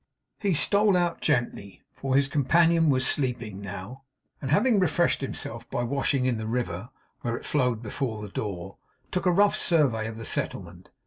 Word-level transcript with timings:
He 0.39 0.55
stole 0.55 0.97
out 0.97 1.21
gently, 1.21 1.83
for 1.93 2.15
his 2.15 2.27
companion 2.27 2.89
was 2.89 3.05
sleeping 3.05 3.61
now; 3.61 4.01
and 4.41 4.49
having 4.49 4.79
refreshed 4.79 5.21
himself 5.21 5.69
by 5.69 5.83
washing 5.83 6.25
in 6.25 6.37
the 6.39 6.47
river, 6.47 6.89
where 7.19 7.37
it 7.37 7.45
snowed 7.45 7.83
before 7.83 8.19
the 8.19 8.29
door, 8.29 8.77
took 9.11 9.27
a 9.27 9.31
rough 9.31 9.55
survey 9.55 10.07
of 10.07 10.17
the 10.17 10.25
settlement. 10.25 10.89